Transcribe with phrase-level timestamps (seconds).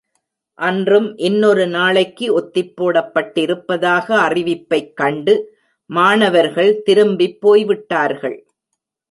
[0.53, 5.35] அன்றும், இன்னொரு நாளைக்கு ஒத்திப் போடப்பட்டிருப்பதாக அறிவிப்பைக் கண்டு
[5.85, 8.37] மாணவர்கள் திரும்பிப் போய்விட்டார்கள்.